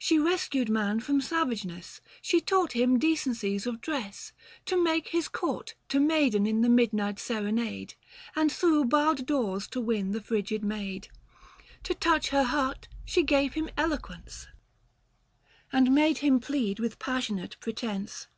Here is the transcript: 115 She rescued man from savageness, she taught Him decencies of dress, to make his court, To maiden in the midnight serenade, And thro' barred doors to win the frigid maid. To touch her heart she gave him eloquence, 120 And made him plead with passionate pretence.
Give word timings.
115 0.00 0.08
She 0.08 0.18
rescued 0.18 0.68
man 0.70 1.00
from 1.00 1.20
savageness, 1.20 2.00
she 2.22 2.40
taught 2.40 2.72
Him 2.72 2.98
decencies 2.98 3.66
of 3.66 3.82
dress, 3.82 4.32
to 4.64 4.82
make 4.82 5.08
his 5.08 5.28
court, 5.28 5.74
To 5.90 6.00
maiden 6.00 6.46
in 6.46 6.62
the 6.62 6.70
midnight 6.70 7.18
serenade, 7.18 7.92
And 8.34 8.50
thro' 8.50 8.84
barred 8.84 9.26
doors 9.26 9.66
to 9.66 9.82
win 9.82 10.12
the 10.12 10.22
frigid 10.22 10.64
maid. 10.64 11.08
To 11.82 11.94
touch 11.94 12.30
her 12.30 12.44
heart 12.44 12.88
she 13.04 13.22
gave 13.22 13.52
him 13.52 13.68
eloquence, 13.76 14.46
120 15.72 15.76
And 15.86 15.94
made 15.94 16.18
him 16.20 16.40
plead 16.40 16.80
with 16.80 16.98
passionate 16.98 17.58
pretence. 17.60 18.28